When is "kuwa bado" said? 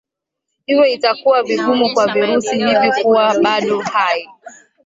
3.01-3.79